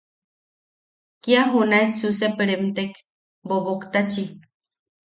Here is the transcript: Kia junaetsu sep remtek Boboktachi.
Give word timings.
Kia 1.23 1.43
junaetsu 1.51 2.13
sep 2.21 2.35
remtek 2.49 2.91
Boboktachi. 3.47 4.29